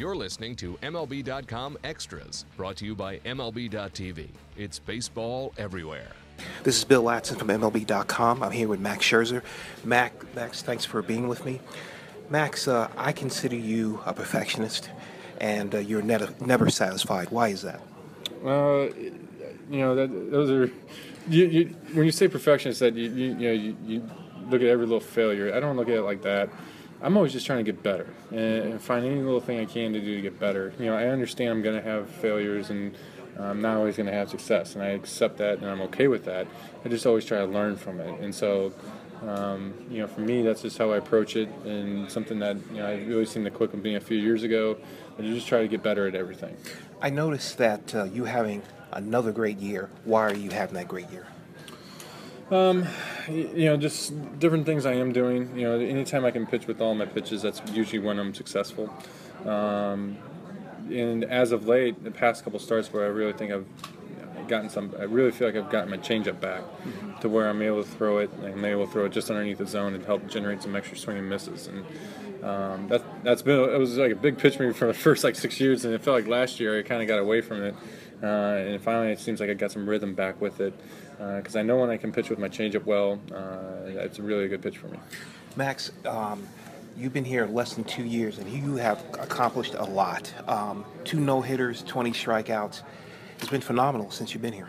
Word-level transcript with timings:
You're 0.00 0.16
listening 0.16 0.56
to 0.56 0.78
MLB.com 0.82 1.76
Extras, 1.84 2.46
brought 2.56 2.76
to 2.76 2.86
you 2.86 2.94
by 2.94 3.18
MLB.tv. 3.18 4.28
It's 4.56 4.78
baseball 4.78 5.52
everywhere. 5.58 6.08
This 6.62 6.78
is 6.78 6.84
Bill 6.84 7.04
Ladson 7.04 7.36
from 7.36 7.48
MLB.com. 7.48 8.42
I'm 8.42 8.50
here 8.50 8.66
with 8.66 8.80
Max 8.80 9.04
Scherzer. 9.04 9.42
Max, 9.84 10.14
Max 10.34 10.62
thanks 10.62 10.86
for 10.86 11.02
being 11.02 11.28
with 11.28 11.44
me. 11.44 11.60
Max, 12.30 12.66
uh, 12.66 12.88
I 12.96 13.12
consider 13.12 13.56
you 13.56 14.00
a 14.06 14.14
perfectionist, 14.14 14.88
and 15.38 15.74
uh, 15.74 15.80
you're 15.80 16.00
never, 16.00 16.32
never 16.40 16.70
satisfied. 16.70 17.28
Why 17.30 17.48
is 17.48 17.60
that? 17.60 17.82
Uh, 18.42 18.88
you 19.68 19.80
know, 19.80 19.94
that, 19.96 20.30
those 20.30 20.48
are 20.50 20.72
you, 21.28 21.44
you, 21.44 21.64
when 21.92 22.06
you 22.06 22.12
say 22.12 22.26
perfectionist, 22.26 22.80
that 22.80 22.94
you, 22.94 23.10
you, 23.10 23.26
you 23.26 23.34
know 23.34 23.52
you, 23.52 23.76
you 23.84 24.10
look 24.48 24.62
at 24.62 24.68
every 24.68 24.86
little 24.86 24.98
failure. 24.98 25.54
I 25.54 25.60
don't 25.60 25.76
look 25.76 25.90
at 25.90 25.96
it 25.96 26.02
like 26.04 26.22
that. 26.22 26.48
I'm 27.02 27.16
always 27.16 27.32
just 27.32 27.46
trying 27.46 27.64
to 27.64 27.72
get 27.72 27.82
better 27.82 28.06
and 28.30 28.80
find 28.80 29.06
any 29.06 29.20
little 29.20 29.40
thing 29.40 29.58
I 29.58 29.64
can 29.64 29.92
to 29.94 30.00
do 30.00 30.16
to 30.16 30.20
get 30.22 30.38
better. 30.38 30.72
You 30.78 30.86
know, 30.86 30.96
I 30.96 31.06
understand 31.06 31.50
I'm 31.50 31.62
going 31.62 31.76
to 31.76 31.82
have 31.82 32.10
failures 32.10 32.70
and 32.70 32.94
I'm 33.38 33.62
not 33.62 33.76
always 33.76 33.96
going 33.96 34.06
to 34.08 34.12
have 34.12 34.28
success, 34.28 34.74
and 34.74 34.82
I 34.82 34.88
accept 34.88 35.38
that 35.38 35.58
and 35.58 35.66
I'm 35.66 35.80
okay 35.82 36.08
with 36.08 36.24
that. 36.26 36.46
I 36.84 36.88
just 36.88 37.06
always 37.06 37.24
try 37.24 37.38
to 37.38 37.46
learn 37.46 37.76
from 37.76 38.00
it, 38.00 38.20
and 38.20 38.34
so. 38.34 38.72
Um, 39.26 39.74
you 39.90 39.98
know, 39.98 40.06
for 40.06 40.22
me, 40.22 40.40
that's 40.40 40.62
just 40.62 40.78
how 40.78 40.92
I 40.92 40.96
approach 40.96 41.36
it, 41.36 41.50
and 41.66 42.10
something 42.10 42.38
that 42.38 42.56
you 42.70 42.78
know 42.78 42.86
I 42.86 42.94
really 43.02 43.26
seen 43.26 43.44
the 43.44 43.50
click 43.50 43.70
with 43.72 43.84
me 43.84 43.94
a 43.94 44.00
few 44.00 44.16
years 44.16 44.44
ago. 44.44 44.78
I 45.18 45.20
just 45.20 45.46
try 45.46 45.60
to 45.60 45.68
get 45.68 45.82
better 45.82 46.08
at 46.08 46.14
everything. 46.14 46.56
I 47.02 47.10
noticed 47.10 47.58
that 47.58 47.94
uh, 47.94 48.04
you 48.04 48.24
having 48.24 48.62
another 48.92 49.30
great 49.30 49.58
year. 49.58 49.90
Why 50.04 50.22
are 50.22 50.34
you 50.34 50.48
having 50.48 50.74
that 50.76 50.88
great 50.88 51.10
year? 51.10 51.26
Um, 52.50 52.86
you 53.28 53.66
know, 53.66 53.76
just 53.76 54.38
different 54.38 54.66
things 54.66 54.84
I 54.86 54.94
am 54.94 55.12
doing. 55.12 55.56
You 55.56 55.68
know, 55.68 55.78
anytime 55.78 56.24
I 56.24 56.30
can 56.30 56.46
pitch 56.46 56.66
with 56.66 56.80
all 56.80 56.94
my 56.94 57.06
pitches, 57.06 57.42
that's 57.42 57.62
usually 57.72 58.00
when 58.00 58.18
I'm 58.18 58.34
successful. 58.34 58.92
Um, 59.44 60.18
and 60.90 61.24
as 61.24 61.52
of 61.52 61.66
late, 61.66 62.02
the 62.02 62.10
past 62.10 62.42
couple 62.42 62.58
starts 62.58 62.92
where 62.92 63.04
I 63.04 63.08
really 63.08 63.32
think 63.32 63.52
I've 63.52 63.66
gotten 64.48 64.68
some, 64.68 64.94
I 64.98 65.04
really 65.04 65.30
feel 65.30 65.48
like 65.48 65.56
I've 65.56 65.70
gotten 65.70 65.90
my 65.90 65.98
changeup 65.98 66.40
back 66.40 66.62
mm-hmm. 66.62 67.18
to 67.20 67.28
where 67.28 67.48
I'm 67.48 67.62
able 67.62 67.84
to 67.84 67.88
throw 67.88 68.18
it. 68.18 68.30
I'm 68.42 68.64
able 68.64 68.86
to 68.86 68.92
throw 68.92 69.04
it 69.06 69.12
just 69.12 69.30
underneath 69.30 69.58
the 69.58 69.66
zone 69.66 69.94
and 69.94 70.04
help 70.04 70.28
generate 70.28 70.62
some 70.62 70.74
extra 70.74 70.98
swing 70.98 71.18
and 71.18 71.28
misses. 71.28 71.68
And 71.68 71.84
um, 72.44 72.88
that 72.88 73.02
that's 73.22 73.42
been 73.42 73.60
it 73.60 73.78
was 73.78 73.96
like 73.96 74.12
a 74.12 74.16
big 74.16 74.38
pitch 74.38 74.56
for 74.56 74.66
me 74.66 74.72
for 74.72 74.86
the 74.86 74.94
first 75.06 75.24
like 75.24 75.36
six 75.36 75.60
years, 75.60 75.84
and 75.84 75.94
it 75.94 76.02
felt 76.02 76.16
like 76.16 76.26
last 76.26 76.60
year 76.60 76.78
I 76.78 76.82
kind 76.82 77.00
of 77.00 77.08
got 77.08 77.18
away 77.18 77.40
from 77.40 77.62
it. 77.62 77.74
Uh, 78.22 78.26
and 78.26 78.82
finally, 78.82 79.12
it 79.12 79.18
seems 79.18 79.40
like 79.40 79.50
I 79.50 79.54
got 79.54 79.72
some 79.72 79.88
rhythm 79.88 80.14
back 80.14 80.40
with 80.40 80.60
it 80.60 80.74
because 81.18 81.56
uh, 81.56 81.60
I 81.60 81.62
know 81.62 81.78
when 81.78 81.90
I 81.90 81.96
can 81.96 82.12
pitch 82.12 82.30
with 82.30 82.38
my 82.38 82.48
changeup 82.48 82.84
well, 82.84 83.18
uh, 83.32 83.86
it's 83.86 84.18
a 84.18 84.22
really 84.22 84.48
good 84.48 84.62
pitch 84.62 84.78
for 84.78 84.88
me. 84.88 84.98
Max, 85.56 85.90
um, 86.06 86.46
you've 86.96 87.12
been 87.12 87.24
here 87.24 87.46
less 87.46 87.74
than 87.74 87.84
two 87.84 88.04
years, 88.04 88.38
and 88.38 88.48
you 88.50 88.76
have 88.76 89.02
accomplished 89.14 89.74
a 89.74 89.84
lot. 89.84 90.32
Um, 90.46 90.84
two 91.04 91.20
no 91.20 91.40
hitters, 91.40 91.82
20 91.82 92.12
strikeouts. 92.12 92.82
It's 93.38 93.48
been 93.48 93.60
phenomenal 93.60 94.10
since 94.10 94.32
you've 94.34 94.42
been 94.42 94.52
here. 94.52 94.68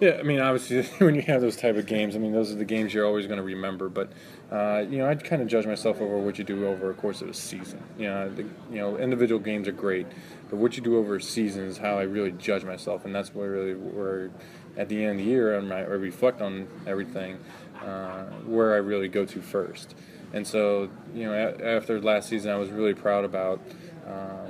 Yeah, 0.00 0.16
I 0.18 0.22
mean, 0.22 0.40
obviously, 0.40 0.82
when 1.04 1.14
you 1.14 1.22
have 1.22 1.40
those 1.40 1.56
type 1.56 1.76
of 1.76 1.86
games, 1.86 2.16
I 2.16 2.18
mean, 2.18 2.32
those 2.32 2.50
are 2.52 2.56
the 2.56 2.64
games 2.64 2.92
you're 2.92 3.06
always 3.06 3.26
going 3.26 3.36
to 3.38 3.44
remember. 3.44 3.88
But 3.88 4.10
uh, 4.50 4.84
you 4.88 4.98
know, 4.98 5.08
I 5.08 5.14
kind 5.14 5.40
of 5.40 5.48
judge 5.48 5.66
myself 5.66 6.00
over 6.00 6.18
what 6.18 6.38
you 6.38 6.44
do 6.44 6.66
over 6.66 6.90
a 6.90 6.94
course 6.94 7.22
of 7.22 7.28
a 7.28 7.34
season. 7.34 7.82
You 7.98 8.08
know, 8.08 8.30
the, 8.30 8.42
you 8.70 8.78
know, 8.78 8.96
individual 8.98 9.40
games 9.40 9.68
are 9.68 9.72
great, 9.72 10.06
but 10.50 10.56
what 10.56 10.76
you 10.76 10.82
do 10.82 10.96
over 10.96 11.16
a 11.16 11.22
season 11.22 11.64
is 11.64 11.78
how 11.78 11.98
I 11.98 12.02
really 12.02 12.32
judge 12.32 12.64
myself, 12.64 13.04
and 13.04 13.14
that's 13.14 13.34
where 13.34 13.50
really 13.50 13.74
where 13.74 14.30
at 14.76 14.88
the 14.88 15.02
end 15.04 15.20
of 15.20 15.24
the 15.24 15.30
year, 15.30 15.56
and 15.56 15.72
I 15.72 15.80
reflect 15.80 16.40
on 16.42 16.66
everything, 16.86 17.38
uh, 17.84 18.24
where 18.46 18.74
I 18.74 18.78
really 18.78 19.08
go 19.08 19.24
to 19.24 19.40
first. 19.40 19.94
And 20.32 20.44
so, 20.44 20.90
you 21.14 21.24
know, 21.24 21.32
after 21.62 22.00
last 22.00 22.28
season, 22.28 22.50
I 22.50 22.56
was 22.56 22.70
really 22.70 22.94
proud 22.94 23.24
about, 23.24 23.60
um, 24.04 24.43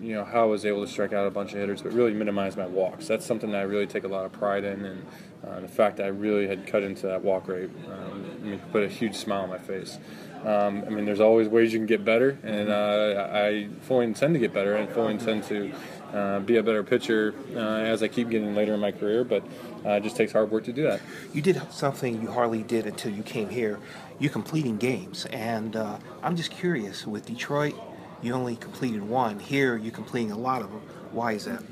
you 0.00 0.14
know, 0.14 0.24
how 0.24 0.42
I 0.42 0.46
was 0.46 0.64
able 0.64 0.84
to 0.84 0.90
strike 0.90 1.12
out 1.12 1.26
a 1.26 1.30
bunch 1.30 1.52
of 1.52 1.58
hitters, 1.58 1.82
but 1.82 1.92
really 1.92 2.12
minimize 2.12 2.56
my 2.56 2.66
walks. 2.66 3.06
That's 3.06 3.26
something 3.26 3.50
that 3.52 3.58
I 3.58 3.62
really 3.62 3.86
take 3.86 4.04
a 4.04 4.08
lot 4.08 4.24
of 4.24 4.32
pride 4.32 4.64
in, 4.64 4.84
and 4.84 5.06
uh, 5.46 5.60
the 5.60 5.68
fact 5.68 5.96
that 5.96 6.06
I 6.06 6.08
really 6.08 6.46
had 6.46 6.66
cut 6.66 6.82
into 6.82 7.06
that 7.06 7.22
walk 7.22 7.48
rate, 7.48 7.70
um, 7.90 8.60
put 8.72 8.82
a 8.82 8.88
huge 8.88 9.14
smile 9.14 9.42
on 9.42 9.50
my 9.50 9.58
face. 9.58 9.98
Um, 10.44 10.84
I 10.86 10.90
mean, 10.90 11.04
there's 11.04 11.20
always 11.20 11.48
ways 11.48 11.72
you 11.72 11.78
can 11.80 11.86
get 11.86 12.04
better, 12.04 12.38
and 12.42 12.70
uh, 12.70 13.28
I 13.32 13.68
fully 13.82 14.04
intend 14.06 14.34
to 14.34 14.40
get 14.40 14.52
better, 14.52 14.76
and 14.76 14.88
fully 14.88 15.14
intend 15.14 15.44
to 15.44 15.72
uh, 16.12 16.40
be 16.40 16.56
a 16.56 16.62
better 16.62 16.82
pitcher 16.82 17.34
uh, 17.54 17.58
as 17.58 18.02
I 18.02 18.08
keep 18.08 18.30
getting 18.30 18.54
later 18.54 18.74
in 18.74 18.80
my 18.80 18.92
career. 18.92 19.24
But 19.24 19.44
uh, 19.84 19.90
it 19.90 20.02
just 20.02 20.16
takes 20.16 20.32
hard 20.32 20.50
work 20.50 20.64
to 20.64 20.72
do 20.72 20.84
that. 20.84 21.00
You 21.32 21.42
did 21.42 21.60
something 21.72 22.22
you 22.22 22.30
hardly 22.30 22.62
did 22.62 22.86
until 22.86 23.12
you 23.12 23.22
came 23.22 23.48
here. 23.48 23.78
You're 24.20 24.32
completing 24.32 24.78
games, 24.78 25.26
and 25.26 25.76
uh, 25.76 25.98
I'm 26.22 26.36
just 26.36 26.50
curious. 26.50 27.06
With 27.06 27.26
Detroit, 27.26 27.74
you 28.22 28.32
only 28.32 28.56
completed 28.56 29.02
one. 29.02 29.38
Here, 29.38 29.76
you're 29.76 29.92
completing 29.92 30.32
a 30.32 30.38
lot 30.38 30.62
of 30.62 30.70
them. 30.70 30.82
Why 31.12 31.32
is 31.32 31.44
that? 31.44 31.62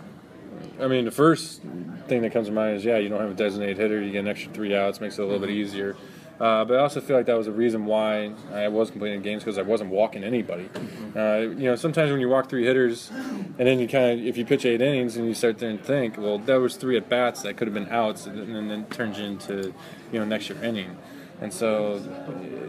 I 0.80 0.86
mean, 0.86 1.04
the 1.04 1.10
first 1.10 1.62
thing 2.06 2.22
that 2.22 2.32
comes 2.32 2.46
to 2.48 2.52
mind 2.52 2.76
is 2.76 2.84
yeah, 2.84 2.98
you 2.98 3.08
don't 3.08 3.20
have 3.20 3.30
a 3.30 3.34
designated 3.34 3.78
hitter. 3.78 4.02
You 4.02 4.12
get 4.12 4.20
an 4.20 4.28
extra 4.28 4.52
three 4.52 4.74
outs, 4.74 5.00
makes 5.00 5.18
it 5.18 5.22
a 5.22 5.24
little 5.24 5.38
mm-hmm. 5.38 5.46
bit 5.46 5.56
easier. 5.56 5.96
Uh, 6.38 6.66
but 6.66 6.74
I 6.74 6.80
also 6.80 7.00
feel 7.00 7.16
like 7.16 7.26
that 7.26 7.36
was 7.38 7.46
a 7.46 7.52
reason 7.52 7.86
why 7.86 8.30
I 8.52 8.68
was 8.68 8.90
completing 8.90 9.22
games 9.22 9.42
because 9.42 9.56
I 9.56 9.62
wasn't 9.62 9.90
walking 9.90 10.22
anybody. 10.22 10.68
Uh, 11.16 11.38
you 11.38 11.64
know, 11.64 11.76
sometimes 11.76 12.10
when 12.10 12.20
you 12.20 12.28
walk 12.28 12.50
three 12.50 12.66
hitters, 12.66 13.10
and 13.10 13.56
then 13.56 13.78
you 13.78 13.88
kind 13.88 14.20
of, 14.20 14.26
if 14.26 14.36
you 14.36 14.44
pitch 14.44 14.66
eight 14.66 14.82
innings 14.82 15.16
and 15.16 15.26
you 15.26 15.32
start 15.32 15.62
and 15.62 15.82
think, 15.82 16.18
well, 16.18 16.38
that 16.40 16.56
was 16.56 16.76
three 16.76 16.98
at 16.98 17.08
bats 17.08 17.40
that 17.42 17.56
could 17.56 17.66
have 17.66 17.74
been 17.74 17.88
outs, 17.88 18.26
and 18.26 18.54
then 18.54 18.70
it 18.70 18.90
turns 18.90 19.18
into, 19.18 19.72
you 20.12 20.18
know, 20.18 20.26
next 20.26 20.50
year 20.50 20.62
inning. 20.62 20.98
And 21.40 21.52
so, 21.52 22.00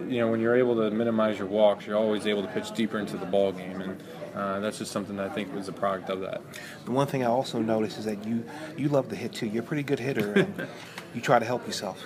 you 0.08 0.20
know, 0.20 0.30
when 0.30 0.42
you're 0.42 0.58
able 0.58 0.76
to 0.76 0.92
minimize 0.92 1.38
your 1.40 1.48
walks, 1.48 1.86
you're 1.86 1.98
always 1.98 2.28
able 2.28 2.42
to 2.42 2.50
pitch 2.50 2.72
deeper 2.72 3.00
into 3.00 3.18
the 3.18 3.26
ball 3.26 3.52
game, 3.54 3.82
and 3.82 4.04
uh, 4.36 4.60
that's 4.60 4.78
just 4.78 4.92
something 4.92 5.16
that 5.16 5.32
I 5.32 5.34
think 5.34 5.54
was 5.54 5.70
a 5.70 5.74
product 5.74 6.10
of 6.10 6.20
that. 6.22 6.42
The 6.86 6.92
one 6.92 7.08
thing 7.08 7.24
I 7.24 7.28
also 7.28 7.60
noticed 7.60 7.98
is 7.98 8.06
that 8.06 8.26
you 8.26 8.44
you 8.76 8.90
love 8.90 9.10
to 9.10 9.16
hit 9.16 9.34
too. 9.34 9.48
You're 9.48 9.64
a 9.64 9.66
pretty 9.66 9.84
good 9.84 10.00
hitter, 10.00 10.34
and 10.34 10.68
you 11.16 11.22
try 11.22 11.40
to 11.40 11.46
help 11.46 11.66
yourself. 11.66 12.04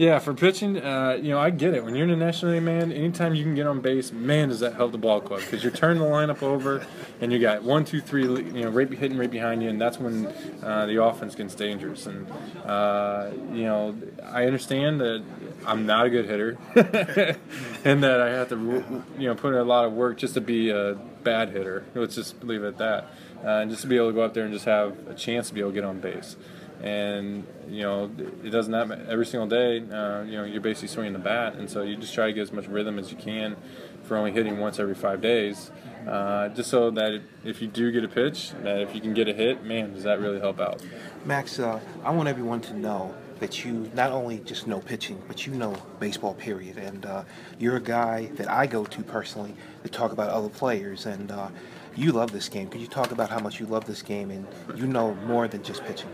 Yeah, 0.00 0.18
for 0.18 0.32
pitching, 0.32 0.78
uh, 0.78 1.18
you 1.20 1.28
know, 1.28 1.38
I 1.38 1.50
get 1.50 1.74
it. 1.74 1.84
When 1.84 1.94
you're 1.94 2.04
in 2.04 2.18
the 2.18 2.24
National 2.24 2.52
League, 2.52 2.62
man, 2.62 2.90
anytime 2.90 3.34
you 3.34 3.44
can 3.44 3.54
get 3.54 3.66
on 3.66 3.82
base, 3.82 4.12
man, 4.12 4.48
does 4.48 4.60
that 4.60 4.72
help 4.72 4.92
the 4.92 4.96
ball 4.96 5.20
club 5.20 5.40
because 5.40 5.62
you're 5.62 5.70
turning 5.70 6.02
the 6.02 6.08
lineup 6.08 6.42
over, 6.42 6.86
and 7.20 7.30
you 7.30 7.38
got 7.38 7.64
one, 7.64 7.84
two, 7.84 8.00
three, 8.00 8.22
you 8.22 8.62
know, 8.64 8.70
right 8.70 8.90
hitting 8.90 9.18
right 9.18 9.30
behind 9.30 9.62
you, 9.62 9.68
and 9.68 9.78
that's 9.78 9.98
when 9.98 10.26
uh, 10.62 10.86
the 10.86 11.02
offense 11.04 11.34
gets 11.34 11.54
dangerous. 11.54 12.06
And 12.06 12.26
uh, 12.64 13.30
you 13.52 13.64
know, 13.64 13.94
I 14.24 14.46
understand 14.46 15.02
that 15.02 15.22
I'm 15.66 15.84
not 15.84 16.06
a 16.06 16.08
good 16.08 16.24
hitter, 16.24 16.56
and 17.84 18.02
that 18.02 18.22
I 18.22 18.30
have 18.30 18.48
to, 18.48 19.04
you 19.18 19.28
know, 19.28 19.34
put 19.34 19.52
in 19.52 19.60
a 19.60 19.64
lot 19.64 19.84
of 19.84 19.92
work 19.92 20.16
just 20.16 20.32
to 20.32 20.40
be 20.40 20.70
a 20.70 20.94
bad 21.24 21.50
hitter. 21.50 21.84
Let's 21.94 22.14
just 22.14 22.42
leave 22.42 22.64
it 22.64 22.68
at 22.68 22.78
that, 22.78 23.04
uh, 23.44 23.60
and 23.60 23.70
just 23.70 23.82
to 23.82 23.86
be 23.86 23.96
able 23.96 24.08
to 24.08 24.14
go 24.14 24.24
out 24.24 24.32
there 24.32 24.44
and 24.44 24.52
just 24.54 24.64
have 24.64 24.96
a 25.08 25.14
chance 25.14 25.48
to 25.48 25.54
be 25.54 25.60
able 25.60 25.72
to 25.72 25.74
get 25.74 25.84
on 25.84 26.00
base 26.00 26.36
and 26.82 27.46
you 27.68 27.82
know 27.82 28.10
it 28.42 28.50
doesn't 28.50 28.72
happen 28.72 29.06
every 29.08 29.26
single 29.26 29.48
day. 29.48 29.78
Uh, 29.78 30.22
you 30.22 30.36
know 30.36 30.44
you're 30.44 30.60
basically 30.60 30.88
swinging 30.88 31.12
the 31.12 31.18
bat, 31.18 31.54
and 31.54 31.68
so 31.68 31.82
you 31.82 31.96
just 31.96 32.14
try 32.14 32.26
to 32.26 32.32
get 32.32 32.42
as 32.42 32.52
much 32.52 32.66
rhythm 32.66 32.98
as 32.98 33.10
you 33.10 33.16
can 33.16 33.56
for 34.02 34.16
only 34.16 34.32
hitting 34.32 34.58
once 34.58 34.78
every 34.78 34.94
five 34.94 35.20
days, 35.20 35.70
uh, 36.08 36.48
just 36.48 36.70
so 36.70 36.90
that 36.90 37.20
if 37.44 37.62
you 37.62 37.68
do 37.68 37.92
get 37.92 38.02
a 38.02 38.08
pitch, 38.08 38.52
that 38.62 38.80
if 38.80 38.94
you 38.94 39.00
can 39.00 39.14
get 39.14 39.28
a 39.28 39.32
hit, 39.32 39.62
man, 39.62 39.92
does 39.92 40.02
that 40.02 40.18
really 40.20 40.40
help 40.40 40.58
out? 40.58 40.82
Max, 41.24 41.58
uh, 41.58 41.78
I 42.02 42.10
want 42.10 42.28
everyone 42.28 42.60
to 42.62 42.74
know 42.74 43.14
that 43.40 43.64
you 43.64 43.90
not 43.94 44.12
only 44.12 44.38
just 44.40 44.66
know 44.66 44.80
pitching, 44.80 45.20
but 45.26 45.46
you 45.46 45.54
know 45.54 45.74
baseball, 45.98 46.34
period. 46.34 46.76
And 46.76 47.04
uh, 47.06 47.24
you're 47.58 47.76
a 47.76 47.82
guy 47.82 48.26
that 48.36 48.48
I 48.48 48.66
go 48.66 48.84
to 48.84 49.02
personally 49.02 49.54
to 49.82 49.88
talk 49.88 50.12
about 50.12 50.28
other 50.28 50.48
players. 50.48 51.06
And 51.06 51.30
uh, 51.30 51.48
you 51.96 52.12
love 52.12 52.32
this 52.32 52.48
game. 52.48 52.68
Could 52.68 52.80
you 52.80 52.86
talk 52.86 53.10
about 53.12 53.30
how 53.30 53.38
much 53.40 53.58
you 53.58 53.66
love 53.66 53.86
this 53.86 54.02
game 54.02 54.30
and 54.30 54.46
you 54.76 54.86
know 54.86 55.14
more 55.26 55.48
than 55.48 55.62
just 55.62 55.84
pitching? 55.84 56.10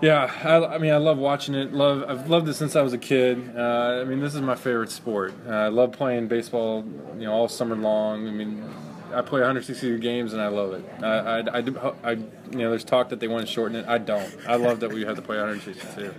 Yeah, 0.00 0.32
I, 0.44 0.76
I, 0.76 0.78
mean, 0.78 0.92
I 0.92 0.96
love 0.96 1.18
watching 1.18 1.54
it. 1.54 1.74
Love, 1.74 2.04
I've 2.08 2.30
loved 2.30 2.48
it 2.48 2.54
since 2.54 2.74
I 2.74 2.80
was 2.80 2.94
a 2.94 2.98
kid. 2.98 3.54
Uh, 3.54 4.00
I 4.00 4.04
mean, 4.04 4.20
this 4.20 4.34
is 4.34 4.40
my 4.40 4.54
favorite 4.54 4.90
sport. 4.90 5.34
Uh, 5.46 5.50
I 5.50 5.68
love 5.68 5.92
playing 5.92 6.26
baseball, 6.26 6.84
you 7.18 7.26
know, 7.26 7.32
all 7.32 7.48
summer 7.48 7.76
long. 7.76 8.26
I 8.26 8.30
mean, 8.30 8.64
I 9.12 9.22
play 9.22 9.40
162 9.40 9.98
games 9.98 10.32
and 10.32 10.40
I 10.40 10.48
love 10.48 10.72
it. 10.72 10.84
I, 11.02 11.40
I, 11.40 11.58
I, 11.58 11.92
I, 12.02 12.10
you 12.12 12.58
know, 12.58 12.70
there's 12.70 12.84
talk 12.84 13.08
that 13.10 13.20
they 13.20 13.28
want 13.28 13.46
to 13.46 13.52
shorten 13.52 13.76
it. 13.76 13.86
I 13.86 13.98
don't. 13.98 14.34
I 14.46 14.56
love 14.56 14.80
that 14.80 14.92
we 14.92 15.04
have 15.04 15.16
to 15.16 15.22
play 15.22 15.36
162, 15.36 16.14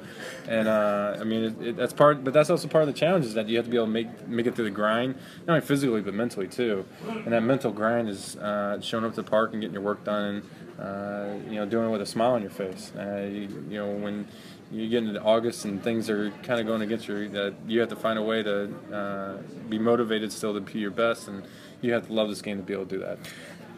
and 0.47 0.67
uh, 0.67 1.17
I 1.19 1.23
mean, 1.23 1.43
it, 1.43 1.67
it, 1.67 1.77
that's 1.77 1.93
part. 1.93 2.23
But 2.23 2.33
that's 2.33 2.49
also 2.49 2.67
part 2.67 2.83
of 2.83 2.87
the 2.87 2.99
challenge 2.99 3.25
is 3.25 3.33
that 3.33 3.47
you 3.47 3.57
have 3.57 3.65
to 3.65 3.71
be 3.71 3.77
able 3.77 3.87
to 3.87 3.91
make 3.91 4.27
make 4.27 4.45
it 4.45 4.55
through 4.55 4.65
the 4.65 4.71
grind, 4.71 5.15
not 5.47 5.55
only 5.55 5.65
physically 5.65 6.01
but 6.01 6.13
mentally 6.13 6.47
too. 6.47 6.85
And 7.07 7.33
that 7.33 7.43
mental 7.43 7.71
grind 7.71 8.09
is 8.09 8.35
uh, 8.37 8.79
showing 8.81 9.05
up 9.05 9.11
to 9.15 9.21
the 9.21 9.29
park 9.29 9.53
and 9.53 9.61
getting 9.61 9.73
your 9.73 9.83
work 9.83 10.03
done. 10.03 10.43
Uh, 10.81 11.35
you 11.47 11.55
know, 11.55 11.65
doing 11.65 11.87
it 11.87 11.91
with 11.91 12.01
a 12.01 12.05
smile 12.05 12.31
on 12.31 12.41
your 12.41 12.51
face. 12.51 12.91
Uh, 12.97 13.29
you, 13.31 13.65
you, 13.69 13.77
know, 13.77 13.91
when 13.91 14.27
you 14.71 14.89
get 14.89 15.03
into 15.03 15.21
August 15.21 15.65
and 15.65 15.83
things 15.83 16.09
are 16.09 16.31
kind 16.43 16.59
of 16.59 16.65
going 16.65 16.81
against 16.81 17.07
you, 17.07 17.29
that 17.29 17.53
you 17.67 17.79
have 17.79 17.89
to 17.89 17.95
find 17.95 18.17
a 18.17 18.23
way 18.23 18.41
to 18.41 18.73
uh, 18.91 19.37
be 19.69 19.77
motivated 19.77 20.31
still 20.31 20.53
to 20.53 20.59
be 20.59 20.79
your 20.79 20.91
best, 20.91 21.27
and 21.27 21.43
you 21.81 21.93
have 21.93 22.07
to 22.07 22.13
love 22.13 22.29
this 22.29 22.41
game 22.41 22.57
to 22.57 22.63
be 22.63 22.73
able 22.73 22.85
to 22.85 22.97
do 22.97 22.99
that. 22.99 23.19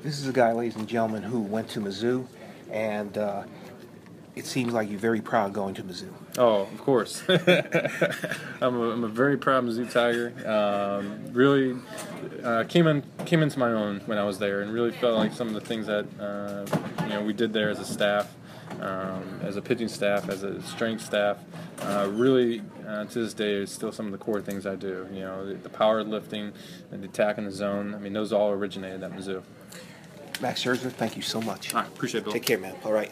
This 0.02 0.20
is 0.20 0.28
a 0.28 0.34
guy, 0.34 0.54
ladies 0.54 0.76
and 0.76 0.88
gentlemen, 0.88 1.24
who 1.24 1.42
went 1.42 1.70
to 1.70 1.82
Mizzou, 1.82 2.26
and 2.72 3.18
uh, 3.18 3.44
it 4.36 4.46
seems 4.46 4.74
like 4.74 4.90
you're 4.90 5.00
very 5.00 5.22
proud 5.22 5.54
going 5.54 5.76
to 5.76 5.84
Mizzou. 5.84 6.12
Oh, 6.38 6.62
of 6.62 6.78
course. 6.80 7.24
I'm, 7.30 8.76
a, 8.76 8.90
I'm 8.92 9.04
a 9.04 9.08
very 9.08 9.38
proud 9.38 9.66
Mizzou 9.66 9.92
Tiger. 9.92 10.34
Um, 10.50 11.32
really 11.34 11.78
uh, 12.44 12.64
came 12.64 12.88
in 12.88 13.04
came 13.26 13.44
into 13.44 13.60
my 13.60 13.72
own 13.72 14.02
when 14.06 14.18
I 14.18 14.24
was 14.24 14.40
there, 14.40 14.62
and 14.62 14.74
really 14.74 14.92
felt 14.92 15.18
like 15.18 15.34
some 15.34 15.48
of 15.48 15.54
the 15.54 15.62
things 15.62 15.86
that 15.88 16.06
uh, 16.20 16.66
you 17.04 17.10
know 17.10 17.22
we 17.22 17.34
did 17.34 17.54
there 17.54 17.70
as 17.70 17.80
a 17.80 17.86
staff, 17.86 18.34
um, 18.82 19.40
as 19.44 19.56
a 19.56 19.62
pitching 19.62 19.88
staff, 19.88 20.30
as 20.30 20.44
a 20.44 20.62
strength 20.64 21.04
staff, 21.04 21.38
uh, 21.82 22.08
really 22.12 22.62
uh, 22.88 23.06
to 23.06 23.20
this 23.20 23.34
day 23.34 23.54
is 23.54 23.72
still 23.72 23.92
some 23.92 24.08
of 24.08 24.12
the 24.12 24.18
core 24.18 24.42
things 24.42 24.66
I 24.66 24.76
do. 24.76 25.08
You 25.12 25.22
know, 25.22 25.46
the, 25.46 25.56
the 25.56 25.70
power 25.70 26.04
lifting 26.04 26.52
and 26.92 27.04
the 27.04 27.08
attack 27.08 27.38
in 27.38 27.46
the 27.46 27.52
zone. 27.52 27.94
I 27.94 28.00
mean, 28.00 28.14
those 28.14 28.34
all 28.34 28.52
originated 28.52 29.04
at 29.04 29.12
Mizzou. 29.12 29.44
Max 30.42 30.64
Scherzer, 30.64 30.92
thank 30.92 31.16
you 31.16 31.22
so 31.22 31.40
much. 31.42 31.74
All 31.74 31.82
right, 31.82 31.90
appreciate 31.90 32.22
it, 32.22 32.24
Bill. 32.26 32.34
Take 32.34 32.46
care, 32.46 32.58
man. 32.58 32.76
All 32.84 32.92
right. 32.92 33.12